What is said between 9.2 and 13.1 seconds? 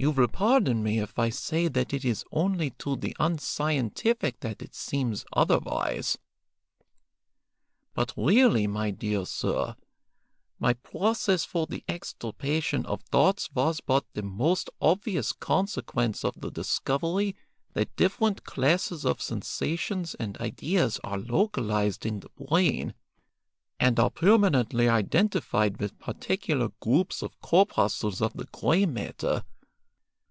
sir, my process for the extirpation of